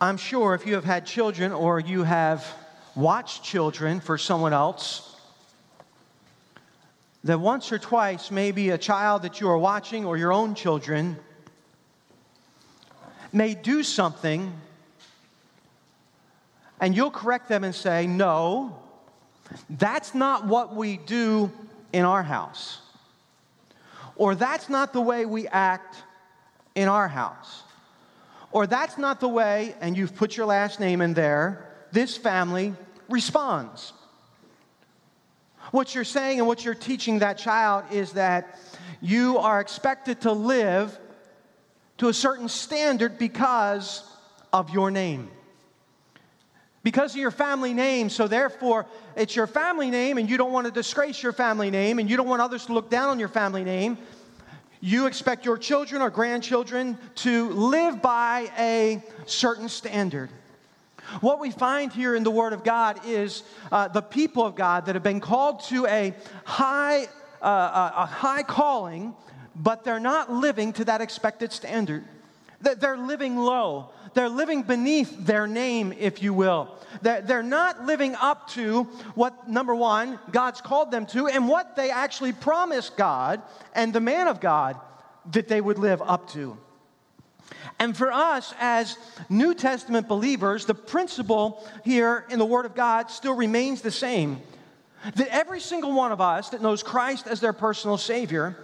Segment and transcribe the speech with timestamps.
[0.00, 2.46] I'm sure if you have had children or you have
[2.94, 5.16] watched children for someone else,
[7.24, 11.16] that once or twice, maybe a child that you are watching or your own children
[13.32, 14.52] may do something
[16.80, 18.80] and you'll correct them and say, No,
[19.68, 21.50] that's not what we do
[21.92, 22.80] in our house.
[24.14, 25.96] Or that's not the way we act
[26.76, 27.64] in our house.
[28.50, 32.74] Or that's not the way, and you've put your last name in there, this family
[33.08, 33.92] responds.
[35.70, 38.58] What you're saying and what you're teaching that child is that
[39.00, 40.98] you are expected to live
[41.98, 44.02] to a certain standard because
[44.52, 45.30] of your name.
[46.82, 50.66] Because of your family name, so therefore it's your family name, and you don't want
[50.66, 53.28] to disgrace your family name, and you don't want others to look down on your
[53.28, 53.98] family name.
[54.80, 60.30] You expect your children or grandchildren to live by a certain standard.
[61.20, 63.42] What we find here in the Word of God is
[63.72, 67.04] uh, the people of God that have been called to a high,
[67.42, 69.14] uh, a high calling,
[69.56, 72.04] but they're not living to that expected standard.
[72.62, 73.90] That they're living low.
[74.14, 76.74] They're living beneath their name, if you will.
[77.02, 81.90] They're not living up to what, number one, God's called them to and what they
[81.90, 83.42] actually promised God
[83.74, 84.76] and the man of God
[85.32, 86.56] that they would live up to.
[87.78, 88.98] And for us as
[89.28, 94.40] New Testament believers, the principle here in the Word of God still remains the same
[95.14, 98.56] that every single one of us that knows Christ as their personal Savior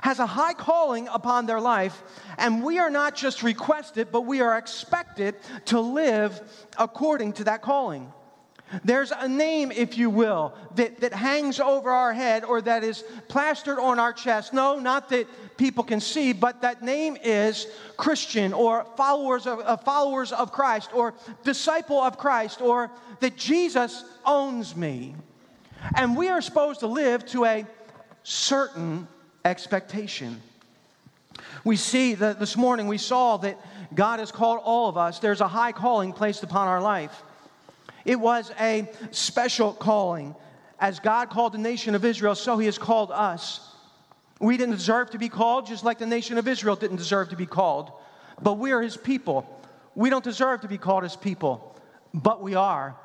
[0.00, 2.02] has a high calling upon their life,
[2.38, 6.40] and we are not just requested, but we are expected to live
[6.78, 8.12] according to that calling.
[8.84, 13.04] There's a name, if you will, that, that hangs over our head or that is
[13.28, 14.54] plastered on our chest.
[14.54, 15.26] No, not that
[15.58, 17.66] people can see, but that name is
[17.98, 21.12] Christian or followers of, uh, followers of Christ or
[21.44, 25.14] disciple of Christ or that Jesus owns me.
[25.94, 27.66] And we are supposed to live to a
[28.22, 29.06] certain
[29.44, 30.40] expectation.
[31.64, 33.58] We see that this morning we saw that
[33.94, 35.18] God has called all of us.
[35.18, 37.22] There's a high calling placed upon our life.
[38.04, 40.34] It was a special calling.
[40.80, 43.60] As God called the nation of Israel, so He has called us.
[44.40, 47.36] We didn't deserve to be called, just like the nation of Israel didn't deserve to
[47.36, 47.92] be called.
[48.40, 49.46] But we are His people.
[49.94, 51.76] We don't deserve to be called His people,
[52.12, 52.96] but we are.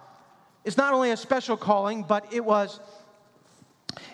[0.65, 2.79] It's not only a special calling, but it was,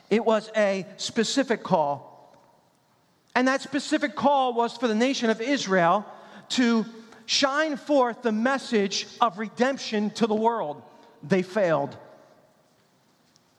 [0.10, 2.13] it was a specific call.
[3.36, 6.06] And that specific call was for the nation of Israel
[6.50, 6.86] to
[7.26, 10.82] shine forth the message of redemption to the world.
[11.24, 11.98] They failed.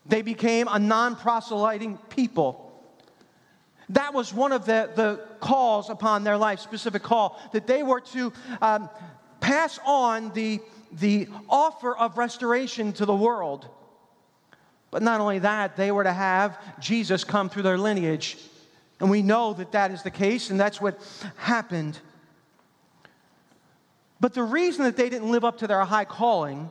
[0.06, 2.60] They became a non proselyting people.
[3.90, 8.00] That was one of the, the calls upon their life, specific call, that they were
[8.00, 8.88] to um,
[9.40, 10.60] pass on the,
[10.92, 13.68] the offer of restoration to the world.
[14.90, 18.38] But not only that, they were to have Jesus come through their lineage
[19.00, 20.98] and we know that that is the case, and that's what
[21.36, 21.98] happened.
[24.20, 26.70] But the reason that they didn't live up to their high calling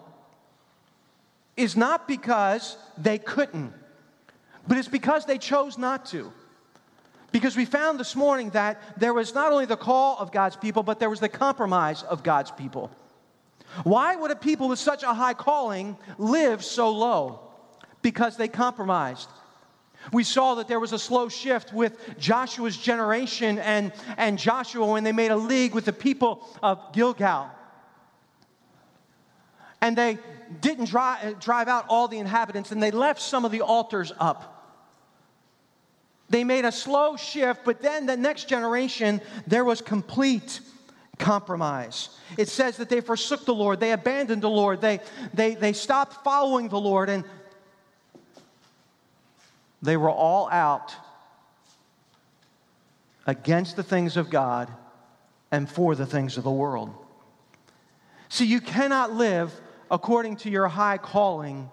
[1.56, 3.74] is not because they couldn't,
[4.68, 6.32] but it's because they chose not to.
[7.32, 10.84] Because we found this morning that there was not only the call of God's people,
[10.84, 12.92] but there was the compromise of God's people.
[13.84, 17.40] Why would a people with such a high calling live so low?
[18.04, 19.30] Because they compromised.
[20.12, 25.04] We saw that there was a slow shift with Joshua's generation and, and Joshua when
[25.04, 27.50] they made a league with the people of Gilgal.
[29.82, 30.18] And they
[30.62, 34.50] didn't drive, drive out all the inhabitants and they left some of the altars up.
[36.30, 40.62] They made a slow shift, but then the next generation, there was complete
[41.20, 42.10] compromise.
[42.38, 45.00] It says that they forsook the Lord, they abandoned the Lord, they,
[45.34, 47.24] they, they stopped following the Lord, and
[49.84, 50.96] they were all out
[53.28, 54.72] against the things of God
[55.52, 56.90] and for the things of the world.
[58.30, 59.54] See, you cannot live
[59.92, 61.70] according to your high calling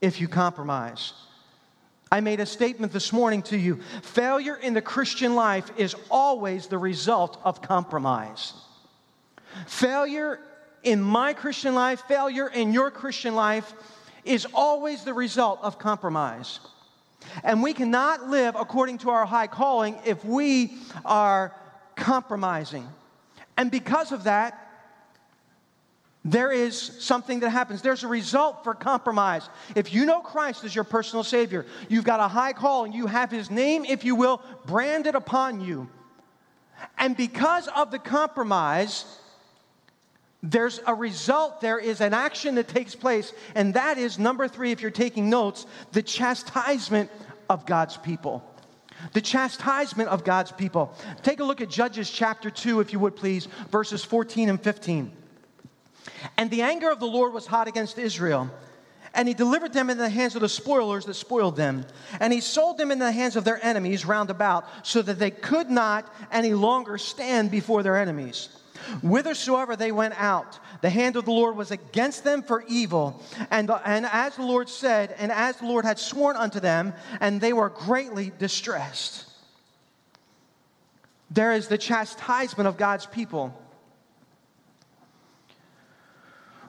[0.00, 1.12] if you compromise.
[2.12, 3.78] I made a statement this morning to you.
[4.02, 8.54] Failure in the Christian life is always the result of compromise.
[9.68, 10.40] Failure
[10.82, 13.72] in my Christian life, failure in your Christian life
[14.24, 16.58] is always the result of compromise.
[17.42, 20.74] And we cannot live according to our high calling if we
[21.04, 21.54] are
[21.96, 22.88] compromising.
[23.56, 24.70] And because of that,
[26.24, 27.80] there is something that happens.
[27.80, 29.48] There's a result for compromise.
[29.74, 33.30] If you know Christ as your personal Savior, you've got a high calling, you have
[33.30, 35.88] His name, if you will, branded upon you.
[36.98, 39.04] And because of the compromise,
[40.42, 44.72] there's a result, there is an action that takes place, and that is number three,
[44.72, 47.10] if you're taking notes, the chastisement
[47.50, 48.42] of God's people.
[49.12, 50.94] The chastisement of God's people.
[51.22, 55.12] Take a look at Judges chapter 2, if you would please, verses 14 and 15.
[56.36, 58.50] And the anger of the Lord was hot against Israel.
[59.12, 61.84] And he delivered them into the hands of the spoilers that spoiled them.
[62.20, 65.30] And he sold them into the hands of their enemies round about, so that they
[65.30, 68.48] could not any longer stand before their enemies.
[69.02, 73.22] Whithersoever they went out, the hand of the Lord was against them for evil.
[73.50, 77.40] And, and as the Lord said, and as the Lord had sworn unto them, and
[77.40, 79.26] they were greatly distressed.
[81.30, 83.56] There is the chastisement of God's people.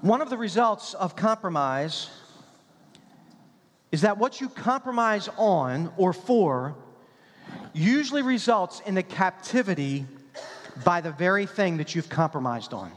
[0.02, 2.10] One of the results of compromise
[3.92, 6.76] is that what you compromise on or for
[7.74, 10.06] usually results in the captivity
[10.84, 12.92] by the very thing that you've compromised on.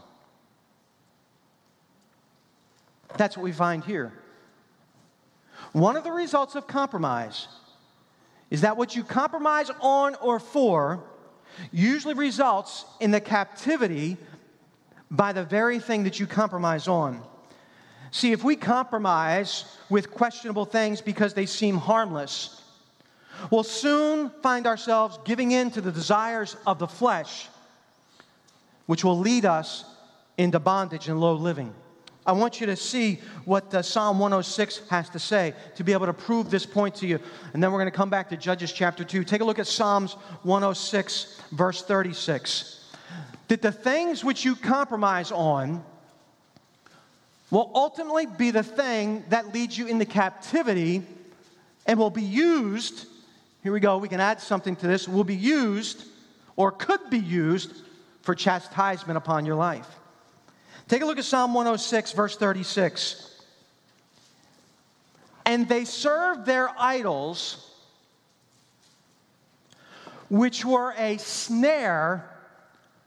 [3.17, 4.13] That's what we find here.
[5.71, 7.47] One of the results of compromise
[8.49, 11.03] is that what you compromise on or for
[11.71, 14.17] usually results in the captivity
[15.09, 17.21] by the very thing that you compromise on.
[18.11, 22.61] See, if we compromise with questionable things because they seem harmless,
[23.51, 27.49] we'll soon find ourselves giving in to the desires of the flesh
[28.85, 29.85] which will lead us
[30.37, 31.73] into bondage and low living.
[32.27, 36.07] I want you to see what uh, Psalm 106 has to say to be able
[36.07, 37.19] to prove this point to you.
[37.53, 39.23] And then we're going to come back to Judges chapter 2.
[39.23, 42.83] Take a look at Psalms 106, verse 36.
[43.47, 45.83] That the things which you compromise on
[47.51, 51.03] will ultimately be the thing that leads you into captivity
[51.85, 53.05] and will be used.
[53.61, 55.07] Here we go, we can add something to this.
[55.07, 56.05] Will be used
[56.55, 57.84] or could be used
[58.25, 59.87] for chastisement upon your life.
[60.87, 63.31] Take a look at Psalm 106, verse 36.
[65.45, 67.71] And they served their idols,
[70.29, 72.27] which were a snare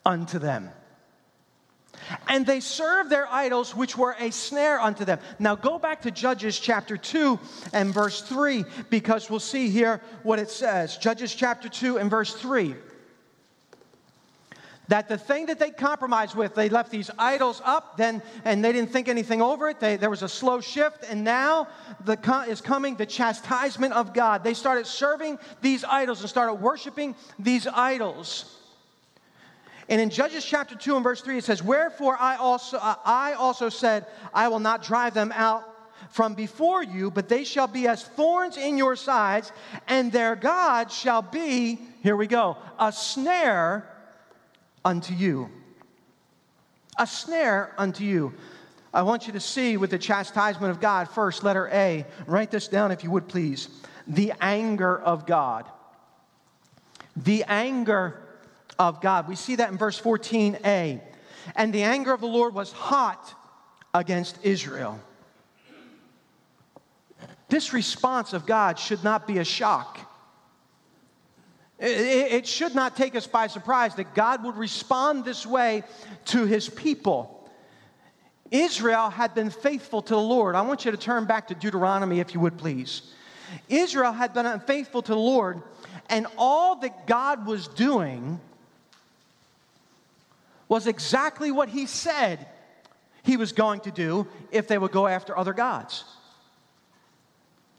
[0.06, 0.70] unto them.
[2.29, 5.19] And they served their idols, which were a snare unto them.
[5.41, 7.41] Now go back to Judges chapter 2
[7.73, 10.97] and verse 3, because we'll see here what it says.
[10.97, 12.76] Judges chapter 2 and verse 3
[14.88, 18.73] that the thing that they compromised with, they left these idols up, then and they
[18.73, 19.81] didn't think anything over it.
[19.81, 21.69] They, there was a slow shift, and now
[22.05, 22.19] the,
[22.49, 24.43] is coming the chastisement of God.
[24.43, 28.56] They started serving these idols and started worshiping these idols.
[29.90, 33.69] And in Judges chapter 2 and verse 3, it says, Wherefore I also, I also
[33.69, 35.64] said, I will not drive them out
[36.11, 39.52] from before you, but they shall be as thorns in your sides,
[39.87, 43.87] and their God shall be, here we go, a snare
[44.84, 45.50] unto you.
[46.98, 48.34] A snare unto you.
[48.92, 52.06] I want you to see with the chastisement of God first, letter A.
[52.26, 53.69] Write this down if you would please.
[54.06, 55.66] The anger of God.
[57.16, 58.20] The anger
[58.78, 59.28] of God.
[59.28, 61.00] We see that in verse 14a.
[61.54, 63.34] And the anger of the Lord was hot
[63.94, 64.98] against Israel.
[67.48, 69.98] This response of God should not be a shock.
[71.78, 75.84] It should not take us by surprise that God would respond this way
[76.26, 77.48] to his people.
[78.50, 80.56] Israel had been faithful to the Lord.
[80.56, 83.03] I want you to turn back to Deuteronomy, if you would please.
[83.69, 85.62] Israel had been unfaithful to the Lord,
[86.08, 88.41] and all that God was doing
[90.69, 92.46] was exactly what he said
[93.22, 96.05] he was going to do if they would go after other gods.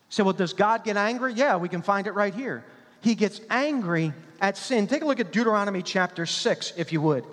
[0.08, 1.34] So, well, does God get angry?
[1.34, 2.64] Yeah, we can find it right here
[3.02, 4.88] he gets angry at sin.
[4.88, 7.24] Take a look at Deuteronomy chapter 6, if you would.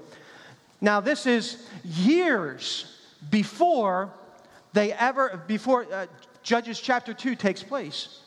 [0.80, 2.92] Now, this is years
[3.30, 4.12] before
[4.72, 6.06] they ever, before uh,
[6.42, 8.20] Judges chapter 2 takes place.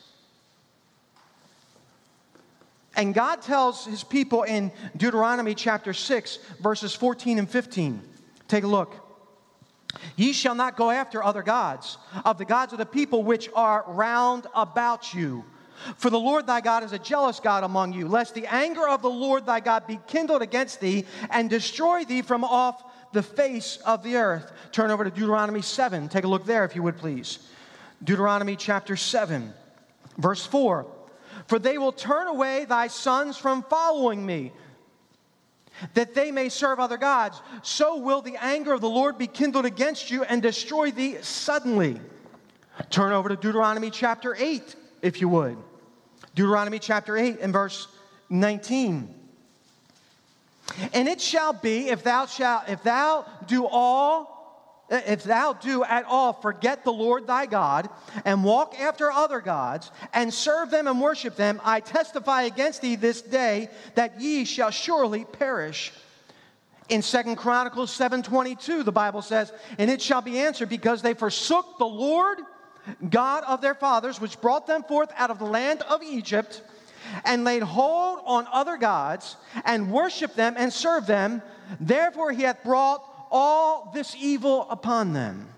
[2.96, 8.02] And God tells his people in Deuteronomy chapter 6, verses 14 and 15.
[8.48, 8.94] Take a look.
[10.16, 13.84] Ye shall not go after other gods, of the gods of the people which are
[13.86, 15.44] round about you
[15.96, 19.02] for the Lord thy God is a jealous God among you, lest the anger of
[19.02, 23.78] the Lord thy God be kindled against thee and destroy thee from off the face
[23.84, 24.52] of the earth.
[24.72, 26.08] Turn over to Deuteronomy 7.
[26.08, 27.38] Take a look there, if you would please.
[28.02, 29.52] Deuteronomy chapter 7,
[30.18, 30.86] verse 4.
[31.46, 34.52] For they will turn away thy sons from following me,
[35.94, 37.40] that they may serve other gods.
[37.62, 42.00] So will the anger of the Lord be kindled against you and destroy thee suddenly.
[42.90, 45.56] Turn over to Deuteronomy chapter 8, if you would.
[46.34, 47.88] Deuteronomy chapter 8 and verse
[48.28, 49.14] 19.
[50.92, 55.82] And it shall be if thou shalt, if thou do all eh, if thou do
[55.82, 57.88] at all forget the Lord thy God
[58.24, 62.94] and walk after other gods and serve them and worship them, I testify against thee
[62.94, 65.92] this day that ye shall surely perish.
[66.88, 71.78] In Second Chronicles 7:22, the Bible says, "And it shall be answered because they forsook
[71.78, 72.38] the Lord
[73.08, 76.62] God of their fathers, which brought them forth out of the land of Egypt,
[77.24, 81.42] and laid hold on other gods, and worshiped them and served them.
[81.78, 85.48] Therefore he hath brought all this evil upon them.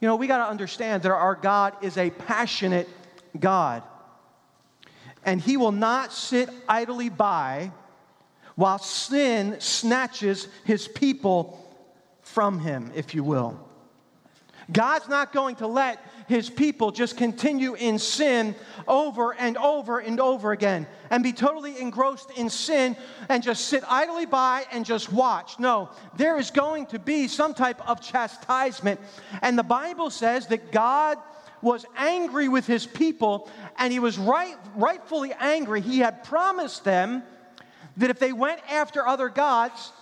[0.00, 2.88] You know, we got to understand that our God is a passionate
[3.38, 3.82] God.
[5.24, 7.70] And he will not sit idly by
[8.54, 11.60] while sin snatches his people
[12.22, 13.58] from him, if you will.
[14.72, 18.54] God's not going to let his people just continue in sin
[18.88, 22.96] over and over and over again and be totally engrossed in sin
[23.28, 25.58] and just sit idly by and just watch.
[25.58, 29.00] No, there is going to be some type of chastisement.
[29.42, 31.18] And the Bible says that God
[31.60, 35.80] was angry with his people and he was right, rightfully angry.
[35.80, 37.22] He had promised them
[37.96, 39.92] that if they went after other gods,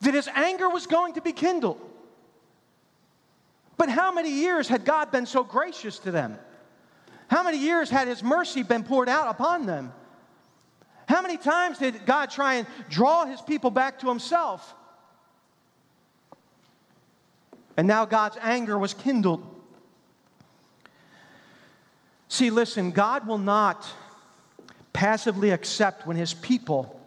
[0.00, 1.80] that his anger was going to be kindled.
[3.76, 6.38] But how many years had God been so gracious to them?
[7.28, 9.92] How many years had His mercy been poured out upon them?
[11.06, 14.74] How many times did God try and draw His people back to Himself?
[17.76, 19.44] And now God's anger was kindled.
[22.28, 23.86] See, listen, God will not
[24.92, 27.00] passively accept when His people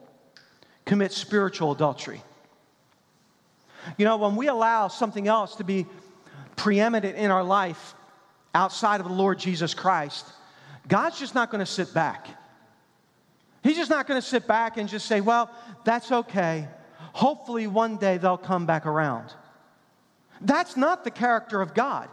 [0.86, 2.22] commit spiritual adultery.
[3.98, 5.86] You know, when we allow something else to be
[6.58, 7.96] preeminent in our life
[8.54, 10.26] outside of the Lord Jesus Christ,
[10.90, 12.28] God's just not going to sit back.
[13.64, 15.50] He's just not going to sit back and just say, well,
[15.86, 16.68] that's okay.
[17.14, 19.34] Hopefully, one day they'll come back around.
[20.42, 22.10] That's not the character of God.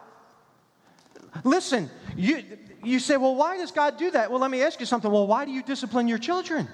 [1.42, 2.42] Listen, you,
[2.82, 4.30] you say, well, why does God do that?
[4.30, 5.10] Well, let me ask you something.
[5.10, 6.68] Well, why do you discipline your children?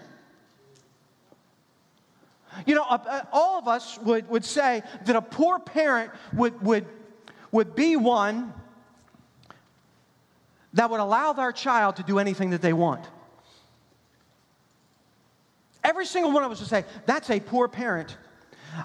[2.66, 6.60] You know, uh, uh, all of us would, would say that a poor parent would,
[6.62, 6.86] would
[7.52, 8.52] would be one
[10.74, 13.04] that would allow their child to do anything that they want.
[15.82, 18.16] Every single one of us would say, that's a poor parent.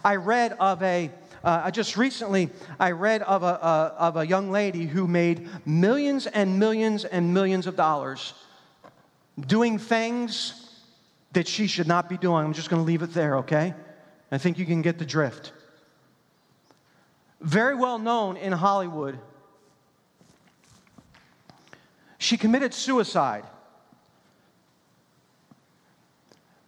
[0.04, 1.12] I read of a,
[1.44, 6.26] uh, just recently, I read of a, uh, of a young lady who made millions
[6.26, 8.34] and millions and millions of dollars
[9.46, 10.72] doing things
[11.34, 12.46] that she should not be doing.
[12.46, 13.74] I'm just going to leave it there, okay?
[14.32, 15.52] I think you can get the drift
[17.42, 19.20] very well known in Hollywood.
[22.18, 23.46] She committed suicide.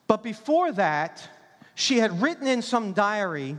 [0.08, 1.28] But before that,
[1.76, 3.58] she had written in some diary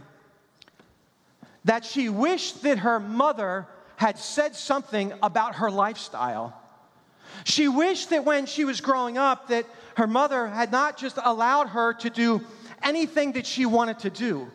[1.65, 6.59] that she wished that her mother had said something about her lifestyle.
[7.45, 11.69] She wished that when she was growing up that her mother had not just allowed
[11.69, 12.41] her to do
[12.83, 14.51] anything that she wanted to do.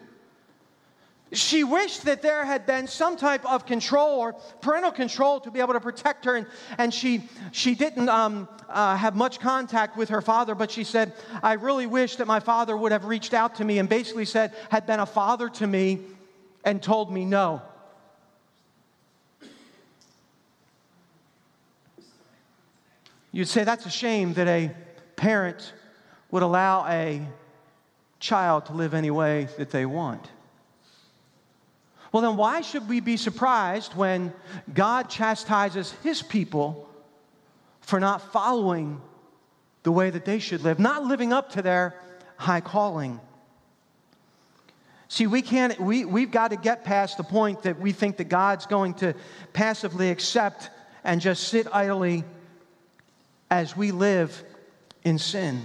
[1.33, 5.59] She wished that there had been some type of control or parental control to be
[5.59, 6.35] able to protect her.
[6.35, 6.47] And,
[6.77, 11.13] and she, she didn't um, uh, have much contact with her father, but she said,
[11.41, 14.53] I really wish that my father would have reached out to me and basically said,
[14.69, 16.01] had been a father to me
[16.63, 17.61] and told me no.
[23.31, 24.71] You'd say that's a shame that a
[25.15, 25.73] parent
[26.29, 27.25] would allow a
[28.19, 30.29] child to live any way that they want.
[32.13, 34.31] Well, then why should we be surprised when
[34.71, 36.87] God chastises his people
[37.81, 39.01] for not following
[39.81, 41.95] the way that they should live, not living up to their
[42.37, 43.19] high calling?
[45.07, 48.29] See, we can't, we, we've got to get past the point that we think that
[48.29, 49.15] God's going to
[49.51, 50.69] passively accept
[51.03, 52.23] and just sit idly
[53.49, 54.43] as we live
[55.03, 55.61] in sin.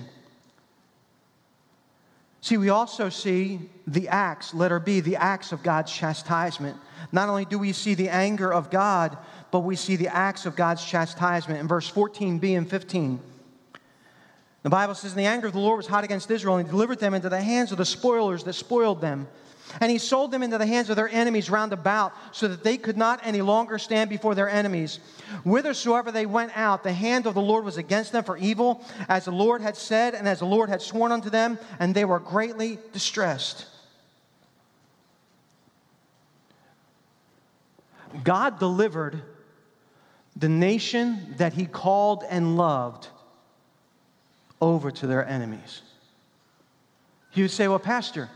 [2.49, 6.79] See, we also see the acts, letter B, the acts of God's chastisement.
[7.13, 9.19] Not only do we see the anger of God,
[9.51, 13.21] but we see the acts of God's chastisement in verse 14b and 15.
[14.63, 17.01] The Bible says, the anger of the Lord was hot against Israel, and he delivered
[17.01, 19.29] them into the hands of the spoilers that spoiled them.
[19.81, 22.77] And he sold them into the hands of their enemies round about, so that they
[22.77, 24.99] could not any longer stand before their enemies.
[25.45, 29.27] Whithersoever they went out, the hand of the Lord was against them for evil, as
[29.27, 32.21] the Lord had said, and as the Lord had sworn unto them, and they were
[32.21, 33.67] greatly distressed.
[38.25, 39.23] God delivered
[40.37, 43.09] the nation that he called and loved
[44.61, 45.83] over to their enemies.
[47.35, 48.29] You would say, Well, Pastor,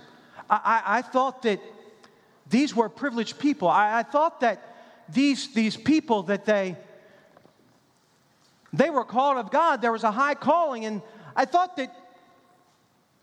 [0.53, 1.61] I, I, thought that
[2.49, 3.69] these were privileged people.
[3.69, 4.77] I, I thought that
[5.09, 6.77] these, these people that they
[8.73, 9.83] they were called of God.
[9.83, 11.03] There was a high calling, and
[11.37, 11.95] I thought that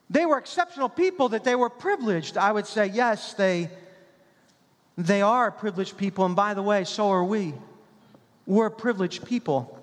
[0.09, 2.37] they were exceptional people, that they were privileged.
[2.37, 3.69] I would say, yes, they,
[4.97, 7.53] they are privileged people, and by the way, so are we.
[8.45, 9.75] We're privileged people.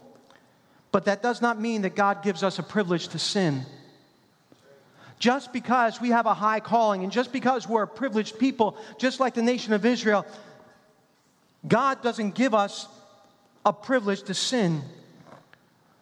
[0.93, 3.67] But that does not mean that God gives us a privilege to sin.
[5.19, 9.19] Just because we have a high calling and just because we're a privileged people, just
[9.19, 10.27] like the nation of Israel,
[11.67, 12.87] God doesn't give us
[13.65, 14.83] a privilege to sin.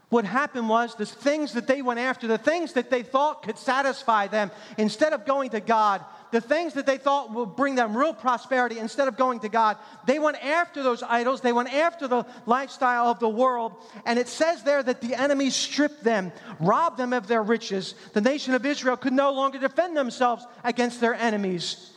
[0.09, 3.59] What happened was the things that they went after, the things that they thought could
[3.59, 7.96] satisfy them, instead of going to God, the things that they thought would bring them
[7.96, 11.40] real prosperity, instead of going to God, they went after those idols.
[11.40, 13.72] They went after the lifestyle of the world.
[14.04, 17.94] And it says there that the enemy stripped them, robbed them of their riches.
[18.14, 21.92] The nation of Israel could no longer defend themselves against their enemies.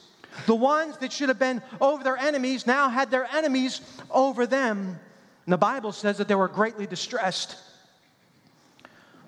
[0.46, 5.00] The ones that should have been over their enemies now had their enemies over them.
[5.48, 7.58] And the Bible says that they were greatly distressed.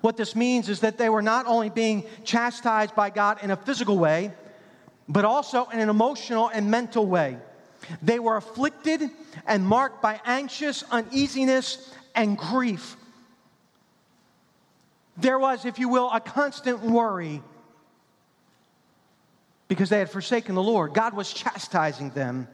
[0.02, 3.56] What this means is that they were not only being chastised by God in a
[3.56, 4.30] physical way,
[5.10, 7.36] but also in an emotional and mental way.
[8.00, 9.02] They were afflicted
[9.46, 12.96] and marked by anxious uneasiness and grief.
[15.16, 17.42] There was, if you will, a constant worry
[19.68, 20.94] because they had forsaken the Lord.
[20.94, 22.48] God was chastising them.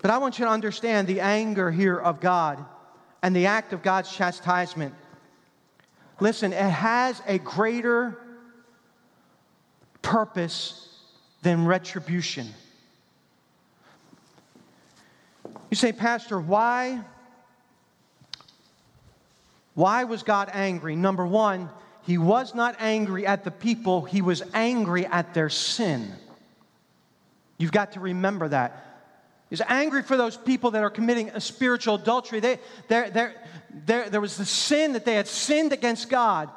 [0.00, 2.64] But I want you to understand the anger here of God
[3.22, 4.94] and the act of God's chastisement
[6.22, 8.16] Listen, it has a greater
[10.02, 10.88] purpose
[11.42, 12.48] than retribution.
[15.70, 17.00] You say, Pastor, why?
[19.74, 20.96] Why was God angry?
[20.96, 21.70] Number one,
[22.02, 26.12] he was not angry at the people, he was angry at their sin.
[27.58, 28.92] You've got to remember that.
[29.48, 32.40] He's angry for those people that are committing a spiritual adultery.
[32.40, 33.34] They, they're, they're,
[33.86, 36.48] there, there was the sin that they had sinned against God.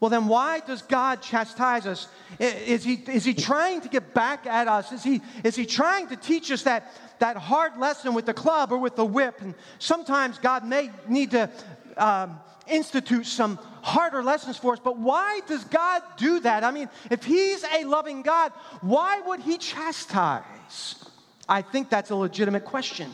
[0.00, 2.08] Well, then why does God chastise us?
[2.38, 4.92] Is he, is he trying to get back at us?
[4.92, 8.70] Is he, is he trying to teach us that, that hard lesson with the club
[8.70, 9.40] or with the whip?
[9.40, 11.50] And sometimes God may need to
[11.96, 16.62] um, institute some harder lessons for us, but why does God do that?
[16.62, 21.04] I mean, if He's a loving God, why would He chastise?
[21.48, 23.10] I think that's a legitimate question.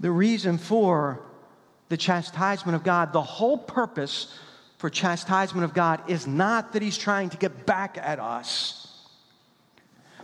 [0.00, 1.20] the reason for
[1.90, 4.32] the chastisement of God, the whole purpose
[4.78, 8.86] for chastisement of God is not that He's trying to get back at us.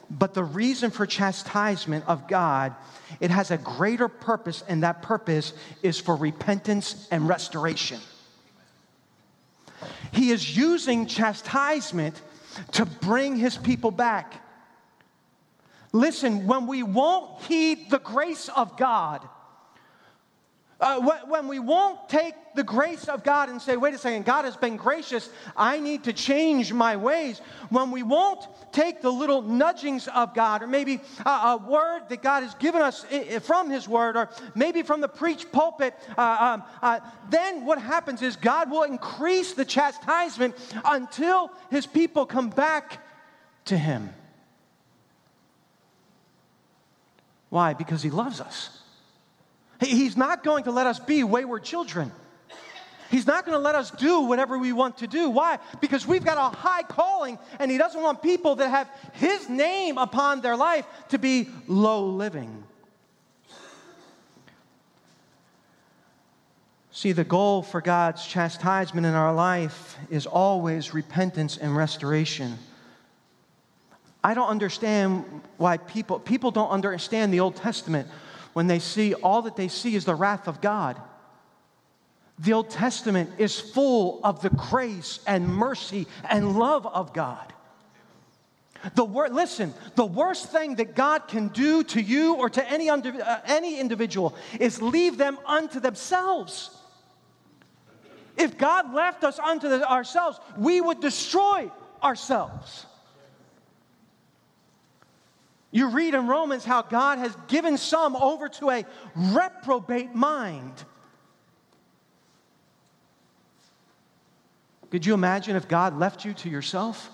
[0.08, 2.74] But the reason for chastisement of God,
[3.20, 5.52] it has a greater purpose, and that purpose
[5.82, 7.98] is for repentance and restoration.
[10.12, 12.22] He is using chastisement
[12.72, 14.40] to bring his people back.
[15.92, 19.28] Listen, when we won't heed the grace of God,
[20.78, 24.44] uh, when we won't take the grace of God and say, wait a second, God
[24.44, 27.40] has been gracious, I need to change my ways.
[27.70, 32.22] When we won't take the little nudgings of God, or maybe a, a word that
[32.22, 33.06] God has given us
[33.42, 38.20] from His Word, or maybe from the preach pulpit, uh, um, uh, then what happens
[38.20, 43.02] is God will increase the chastisement until His people come back
[43.66, 44.10] to Him.
[47.48, 47.72] Why?
[47.72, 48.82] Because He loves us.
[49.80, 52.12] He's not going to let us be wayward children.
[53.10, 55.30] He's not going to let us do whatever we want to do.
[55.30, 55.58] Why?
[55.80, 59.98] Because we've got a high calling, and He doesn't want people that have His name
[59.98, 62.64] upon their life to be low living.
[66.90, 72.58] See, the goal for God's chastisement in our life is always repentance and restoration.
[74.24, 78.08] I don't understand why people people don't understand the Old Testament
[78.56, 80.98] when they see all that they see is the wrath of God.
[82.38, 87.52] The Old Testament is full of the grace and mercy and love of God.
[88.94, 92.88] The wor- listen, the worst thing that God can do to you or to any,
[92.88, 96.70] under, uh, any individual is leave them unto themselves.
[98.38, 101.70] If God left us unto the, ourselves, we would destroy
[102.02, 102.86] ourselves.
[105.76, 110.72] You read in Romans how God has given some over to a reprobate mind.
[114.88, 117.10] Could you imagine if God left you to yourself?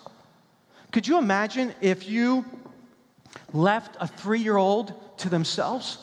[0.92, 2.44] Could you imagine if you
[3.52, 5.98] left a three year old to themselves?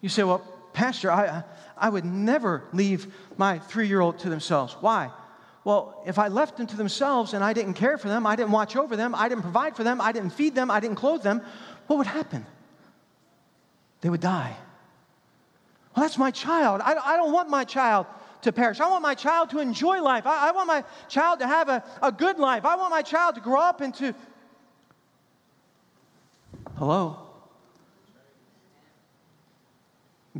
[0.00, 0.38] You say, well,
[0.72, 1.44] Pastor, I,
[1.76, 4.74] I would never leave my three year old to themselves.
[4.80, 5.10] Why?
[5.68, 8.52] Well, if I left them to themselves and I didn't care for them, I didn't
[8.52, 11.22] watch over them, I didn't provide for them, I didn't feed them, I didn't clothe
[11.22, 11.42] them,
[11.88, 12.46] what would happen?
[14.00, 14.56] They would die.
[15.94, 16.80] Well, that's my child.
[16.82, 18.06] I, I don't want my child
[18.40, 18.80] to perish.
[18.80, 20.26] I want my child to enjoy life.
[20.26, 22.64] I, I want my child to have a, a good life.
[22.64, 24.14] I want my child to grow up into.
[26.78, 27.18] Hello?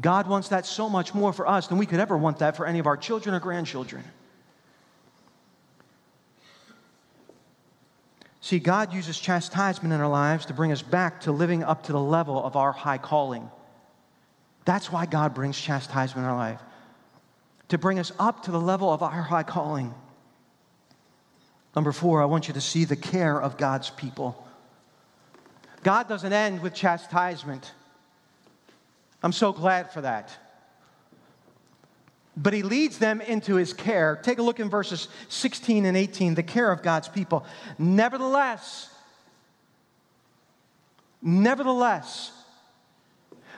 [0.00, 2.64] God wants that so much more for us than we could ever want that for
[2.64, 4.04] any of our children or grandchildren.
[8.40, 11.92] See, God uses chastisement in our lives to bring us back to living up to
[11.92, 13.50] the level of our high calling.
[14.64, 16.60] That's why God brings chastisement in our life,
[17.68, 19.92] to bring us up to the level of our high calling.
[21.74, 24.46] Number four, I want you to see the care of God's people.
[25.82, 27.72] God doesn't end with chastisement.
[29.22, 30.36] I'm so glad for that.
[32.40, 34.20] But he leads them into his care.
[34.22, 37.44] Take a look in verses 16 and 18, the care of God's people.
[37.78, 38.88] Nevertheless,
[41.20, 42.30] nevertheless,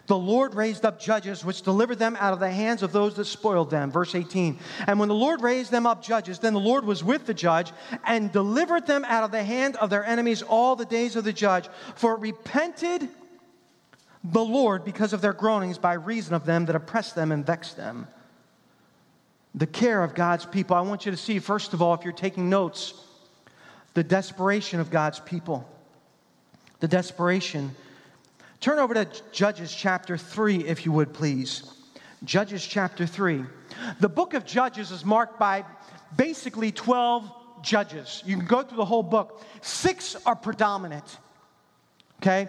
[0.06, 3.26] the Lord raised up judges which delivered them out of the hands of those that
[3.26, 3.90] spoiled them.
[3.90, 4.58] Verse 18.
[4.86, 7.72] And when the Lord raised them up judges, then the Lord was with the judge
[8.06, 11.34] and delivered them out of the hand of their enemies all the days of the
[11.34, 11.68] judge.
[11.96, 13.08] For it repented
[14.24, 17.76] the Lord because of their groanings by reason of them that oppressed them and vexed
[17.76, 18.08] them.
[19.54, 20.76] The care of God's people.
[20.76, 22.94] I want you to see, first of all, if you're taking notes,
[23.94, 25.68] the desperation of God's people.
[26.78, 27.74] The desperation
[28.60, 31.64] Turn over to Judges chapter 3, if you would please.
[32.24, 33.42] Judges chapter 3.
[34.00, 35.64] The book of Judges is marked by
[36.14, 37.32] basically 12
[37.62, 38.22] judges.
[38.26, 39.42] You can go through the whole book.
[39.62, 41.16] Six are predominant,
[42.20, 42.48] okay?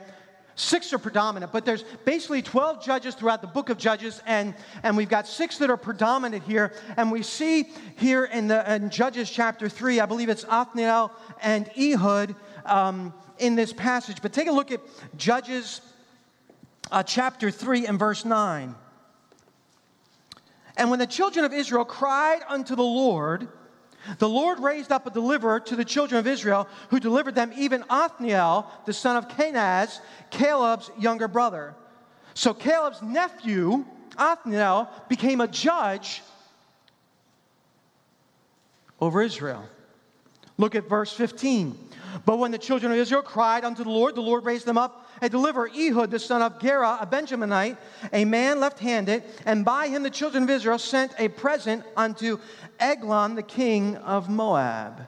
[0.61, 4.95] Six are predominant, but there's basically 12 judges throughout the book of Judges, and, and
[4.95, 6.71] we've got six that are predominant here.
[6.97, 7.63] And we see
[7.95, 13.55] here in, the, in Judges chapter 3, I believe it's Othniel and Ehud um, in
[13.55, 14.21] this passage.
[14.21, 14.81] But take a look at
[15.17, 15.81] Judges
[16.91, 18.75] uh, chapter 3 and verse 9.
[20.77, 23.47] And when the children of Israel cried unto the Lord,
[24.17, 27.83] the Lord raised up a deliverer to the children of Israel who delivered them, even
[27.89, 31.75] Othniel, the son of Kenaz, Caleb's younger brother.
[32.33, 33.85] So Caleb's nephew,
[34.17, 36.21] Othniel, became a judge
[38.99, 39.63] over Israel.
[40.61, 41.75] Look at verse 15.
[42.23, 45.09] But when the children of Israel cried unto the Lord, the Lord raised them up
[45.19, 47.77] and delivered Ehud, the son of Gera, a Benjaminite,
[48.13, 52.37] a man left handed, and by him the children of Israel sent a present unto
[52.79, 55.07] Eglon, the king of Moab.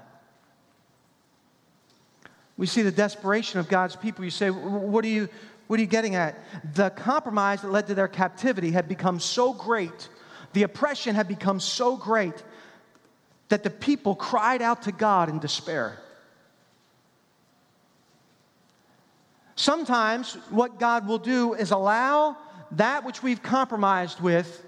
[2.57, 4.25] We see the desperation of God's people.
[4.25, 5.29] You say, what are you,
[5.67, 6.35] what are you getting at?
[6.73, 10.09] The compromise that led to their captivity had become so great,
[10.53, 12.43] the oppression had become so great,
[13.53, 15.99] that the people cried out to God in despair.
[19.55, 22.35] Sometimes what God will do is allow
[22.71, 24.65] that which we've compromised with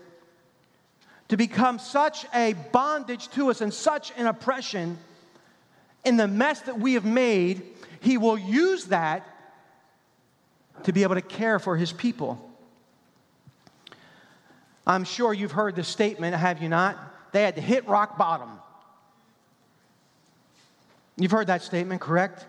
[1.30, 5.00] to become such a bondage to us and such an oppression
[6.04, 7.64] in the mess that we have made,
[8.02, 9.28] He will use that
[10.84, 12.40] to be able to care for His people.
[14.86, 17.00] I'm sure you've heard the statement, have you not?
[17.32, 18.60] They had to hit rock bottom.
[21.18, 22.46] You've heard that statement, correct?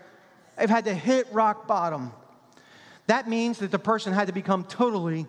[0.57, 2.13] They've had to hit rock bottom.
[3.07, 5.27] That means that the person had to become totally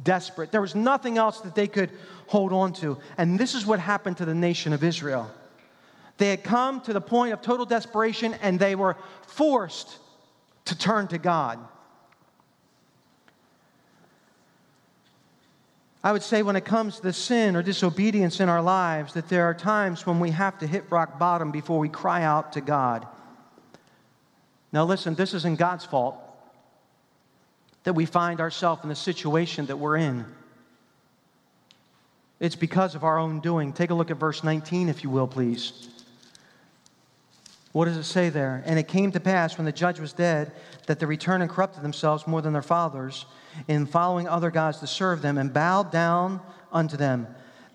[0.00, 0.52] desperate.
[0.52, 1.90] There was nothing else that they could
[2.26, 2.98] hold on to.
[3.16, 5.30] And this is what happened to the nation of Israel.
[6.18, 9.98] They had come to the point of total desperation and they were forced
[10.66, 11.58] to turn to God.
[16.02, 19.44] I would say when it comes to sin or disobedience in our lives, that there
[19.44, 23.06] are times when we have to hit rock bottom before we cry out to God.
[24.72, 26.16] Now, listen, this isn't God's fault
[27.84, 30.24] that we find ourselves in the situation that we're in.
[32.38, 33.72] It's because of our own doing.
[33.72, 35.88] Take a look at verse 19, if you will, please.
[37.72, 38.62] What does it say there?
[38.66, 40.52] And it came to pass when the judge was dead
[40.86, 43.26] that they returned and corrupted themselves more than their fathers
[43.66, 46.40] in following other gods to serve them and bowed down
[46.72, 47.26] unto them.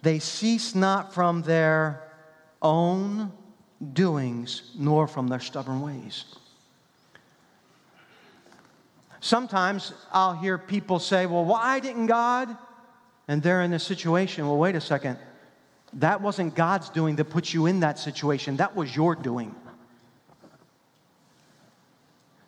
[0.02, 2.04] They ceased not from their
[2.62, 3.32] own
[3.94, 6.26] doings nor from their stubborn ways.
[9.20, 12.58] Sometimes I'll hear people say, Well, why didn't God?
[13.28, 14.46] And they're in a situation.
[14.46, 15.18] Well, wait a second.
[15.94, 19.56] That wasn't God's doing that put you in that situation, that was your doing.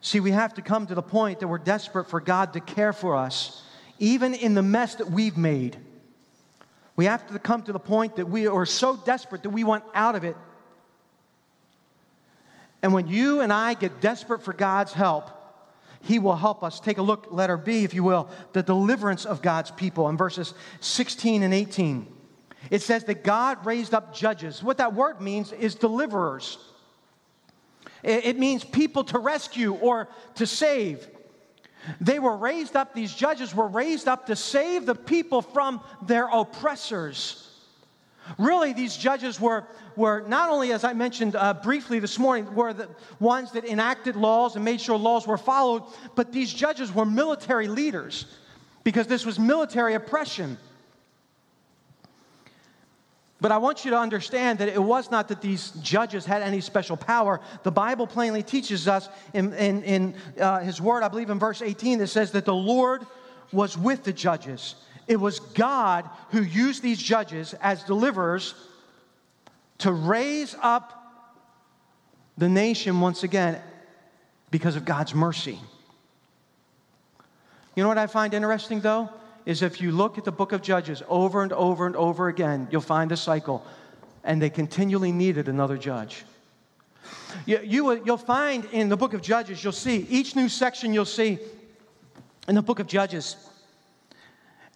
[0.06, 2.94] See, we have to come to the point that we're desperate for God to care
[2.94, 3.64] for us,
[3.98, 5.78] even in the mess that we've made.
[6.96, 9.84] We have to come to the point that we are so desperate that we want
[9.96, 10.38] out of it.
[12.84, 15.32] And when you and I get desperate for God's help,
[16.02, 16.80] He will help us.
[16.80, 20.54] Take a look, letter B, if you will, the deliverance of God's people in verses
[20.82, 22.06] 16 and 18.
[22.70, 24.62] It says that God raised up judges.
[24.62, 26.60] What that word means is deliverers.
[28.04, 31.08] It means people to rescue or to save.
[32.02, 36.28] They were raised up, these judges were raised up to save the people from their
[36.28, 37.42] oppressors.
[38.40, 42.74] Really, these judges were, were not only, as I mentioned uh, briefly this morning, were
[42.74, 45.84] the ones that enacted laws and made sure laws were followed,
[46.16, 48.26] but these judges were military leaders
[48.84, 50.58] because this was military oppression.
[53.46, 56.62] But I want you to understand that it was not that these judges had any
[56.62, 57.40] special power.
[57.62, 61.62] The Bible plainly teaches us in, in, in uh, His Word, I believe in verse
[61.62, 63.06] 18, it says that the Lord
[63.52, 64.74] was with the judges.
[65.08, 68.56] It was God who used these judges as deliverers
[69.78, 71.30] to raise up
[72.40, 73.62] the nation once again
[74.50, 75.60] because of God's mercy.
[77.76, 79.12] You know what I find interesting, though?
[79.46, 82.68] Is if you look at the book of Judges over and over and over again,
[82.72, 83.66] you'll find a cycle.
[84.24, 86.24] And they continually needed another judge.
[87.46, 91.06] You, you, will find in the book of Judges, you'll see each new section you'll
[91.06, 91.38] see
[92.48, 93.36] in the book of Judges.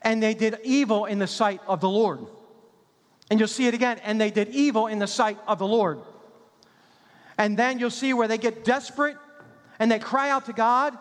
[0.03, 2.19] And they did evil in the sight of the Lord.
[3.31, 3.99] And you'll see it again.
[4.03, 5.99] And they did evil in the sight of the Lord.
[7.37, 9.17] And then you'll see where they get desperate
[9.79, 10.97] and they cry out to God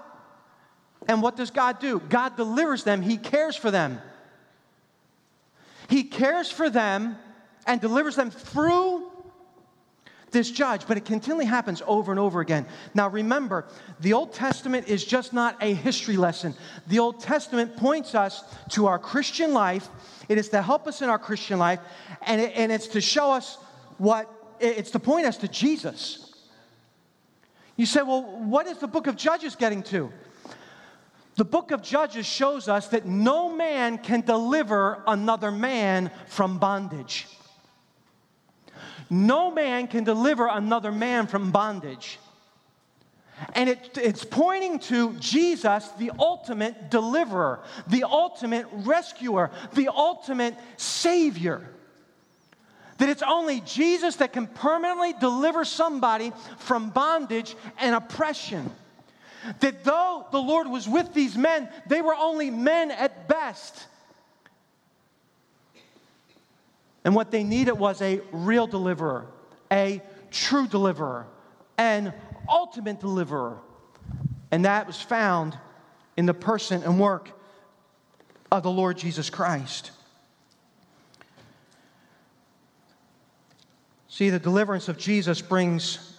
[1.08, 2.00] and what does God do?
[2.08, 4.00] God delivers them, He cares for them.
[5.88, 7.16] He cares for them
[7.66, 9.10] and delivers them through
[10.30, 12.66] this judge, but it continually happens over and over again.
[12.94, 13.64] Now remember,
[14.00, 16.54] the Old Testament is just not a history lesson.
[16.86, 19.88] The Old Testament points us to our Christian life,
[20.28, 21.80] it is to help us in our Christian life,
[22.22, 23.56] and, it, and it's to show us
[23.96, 26.34] what, it's to point us to Jesus.
[27.76, 30.12] You say, well, what is the book of Judges getting to?
[31.38, 37.29] The book of Judges shows us that no man can deliver another man from bondage.
[39.09, 42.18] No man can deliver another man from bondage.
[43.55, 51.64] And it, it's pointing to Jesus, the ultimate deliverer, the ultimate rescuer, the ultimate savior.
[52.96, 58.72] That it's only Jesus that can permanently deliver somebody from bondage and oppression.
[59.61, 63.87] That though the Lord was with these men, they were only men at best.
[67.05, 69.27] And what they needed was a real deliverer,
[69.72, 71.27] a true deliverer,
[71.79, 72.12] an
[72.48, 73.59] ultimate deliverer.
[74.51, 75.57] And that was found
[76.16, 77.31] in the person and work
[78.51, 79.92] of the Lord Jesus Christ.
[84.09, 86.17] See, the deliverance of Jesus brings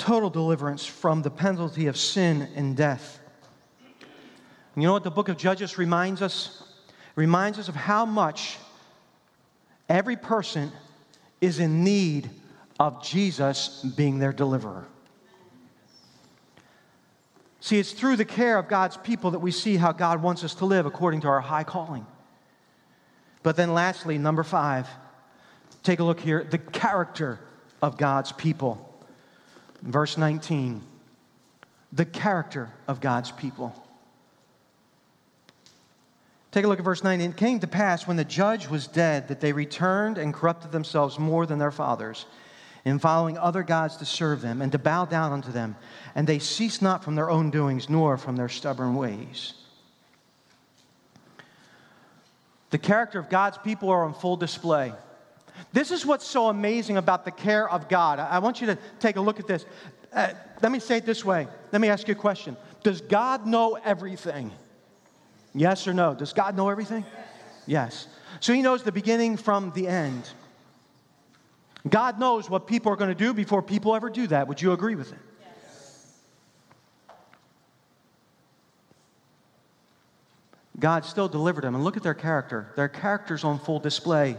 [0.00, 3.20] total deliverance from the penalty of sin and death.
[4.74, 6.62] And you know what the book of Judges reminds us?
[6.88, 8.56] It reminds us of how much
[9.88, 10.72] every person
[11.40, 12.30] is in need
[12.78, 14.86] of Jesus being their deliverer.
[17.60, 20.54] See, it's through the care of God's people that we see how God wants us
[20.56, 22.06] to live according to our high calling.
[23.42, 24.88] But then, lastly, number five,
[25.82, 27.38] take a look here the character
[27.82, 28.89] of God's people.
[29.82, 30.82] Verse 19
[31.92, 33.74] the character of God's people.
[36.52, 37.20] Take a look at verse 9.
[37.20, 41.18] It came to pass when the judge was dead that they returned and corrupted themselves
[41.18, 42.26] more than their fathers,
[42.84, 45.76] in following other gods to serve them and to bow down unto them.
[46.14, 49.54] And they ceased not from their own doings, nor from their stubborn ways.
[52.70, 54.92] The character of God's people are on full display.
[55.72, 58.18] This is what's so amazing about the care of God.
[58.18, 59.64] I want you to take a look at this.
[60.12, 61.46] Uh, let me say it this way.
[61.72, 64.50] Let me ask you a question Does God know everything?
[65.54, 66.14] Yes or no?
[66.14, 67.04] Does God know everything?
[67.66, 68.06] Yes.
[68.40, 70.28] So he knows the beginning from the end.
[71.88, 74.48] God knows what people are going to do before people ever do that.
[74.48, 75.18] Would you agree with it?
[80.78, 81.74] God still delivered them.
[81.74, 82.72] And look at their character.
[82.74, 84.36] Their character's on full display.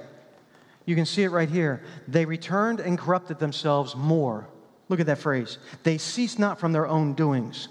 [0.92, 1.82] You can see it right here.
[2.10, 4.46] They returned and corrupted themselves more.
[4.90, 5.58] Look at that phrase.
[5.84, 7.70] They ceased not from their own doings.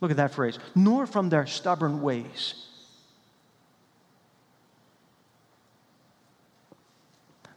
[0.00, 0.56] Look at that phrase.
[0.76, 2.66] Nor from their stubborn ways.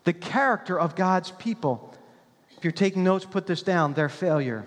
[0.05, 1.93] The character of God's people.
[2.57, 4.65] If you're taking notes, put this down their failure.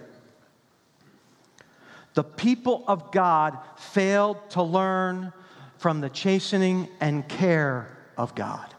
[2.15, 5.33] The people of God failed to learn
[5.79, 8.73] from the chastening and care of God.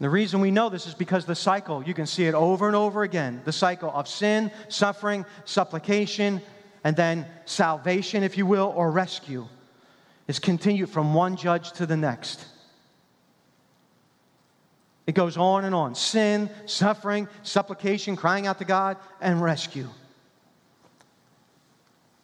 [0.00, 2.76] The reason we know this is because the cycle, you can see it over and
[2.76, 6.40] over again the cycle of sin, suffering, supplication,
[6.84, 9.46] and then salvation, if you will, or rescue
[10.28, 12.46] is continued from one judge to the next.
[15.06, 19.88] It goes on and on sin, suffering, supplication, crying out to God, and rescue.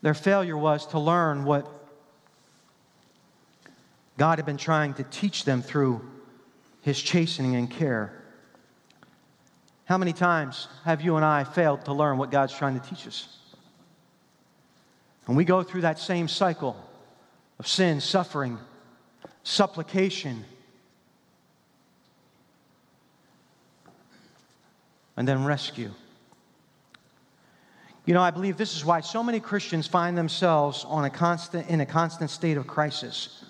[0.03, 1.67] Their failure was to learn what
[4.19, 6.03] God had been trying to teach them through
[6.85, 8.13] his chastening and care.
[9.87, 13.07] How many times have you and I failed to learn what God's trying to teach
[13.07, 13.39] us?
[15.27, 16.77] And we go through that same cycle
[17.59, 18.59] of sin, suffering,
[19.45, 20.45] supplication,
[25.17, 25.91] and then rescue.
[28.05, 31.67] You know, I believe this is why so many Christians find themselves on a constant,
[31.71, 33.43] in a constant state of crisis.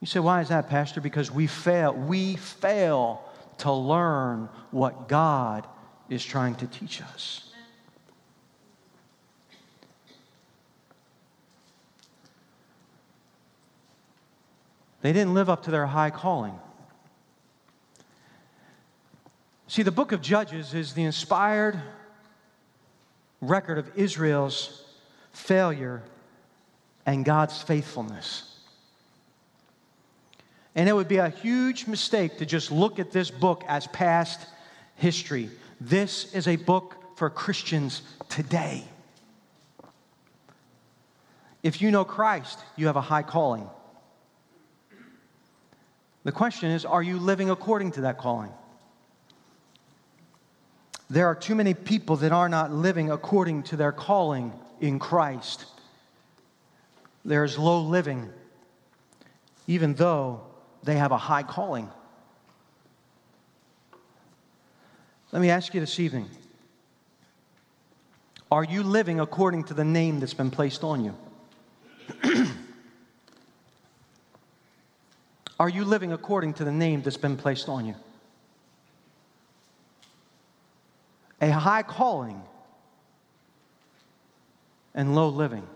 [0.00, 1.00] You say, why is that, Pastor?
[1.00, 1.92] Because we fail.
[1.92, 3.22] We fail
[3.58, 5.66] to learn what God
[6.08, 7.46] is trying to teach us.
[15.02, 16.58] They didn't live up to their high calling.
[19.66, 21.80] See, the book of Judges is the inspired
[23.40, 24.84] record of Israel's
[25.32, 26.02] failure
[27.06, 28.59] and God's faithfulness.
[30.74, 34.46] And it would be a huge mistake to just look at this book as past
[34.94, 35.50] history.
[35.80, 38.84] This is a book for Christians today.
[41.62, 43.68] If you know Christ, you have a high calling.
[46.24, 48.52] The question is are you living according to that calling?
[51.08, 55.64] There are too many people that are not living according to their calling in Christ.
[57.24, 58.30] There's low living,
[59.66, 60.42] even though
[60.82, 61.88] they have a high calling.
[65.32, 66.28] Let me ask you this evening
[68.50, 71.14] Are you living according to the name that's been placed on you?
[75.60, 77.94] Are you living according to the name that's been placed on you?
[81.42, 82.42] A high calling
[84.94, 85.66] and low living.